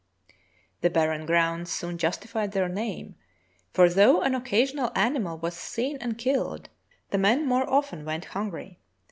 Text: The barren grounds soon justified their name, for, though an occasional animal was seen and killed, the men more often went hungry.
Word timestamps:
The 0.81 0.89
barren 0.89 1.27
grounds 1.27 1.71
soon 1.71 1.99
justified 1.99 2.53
their 2.53 2.67
name, 2.67 3.13
for, 3.71 3.87
though 3.87 4.21
an 4.21 4.33
occasional 4.33 4.91
animal 4.95 5.37
was 5.37 5.55
seen 5.55 5.97
and 5.97 6.17
killed, 6.17 6.69
the 7.11 7.19
men 7.19 7.45
more 7.45 7.69
often 7.69 8.03
went 8.03 8.25
hungry. 8.25 8.79